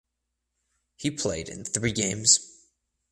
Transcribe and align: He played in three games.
He 0.95 1.11
played 1.11 1.47
in 1.47 1.63
three 1.63 1.91
games. 1.91 2.39